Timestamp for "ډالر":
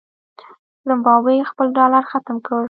1.77-2.03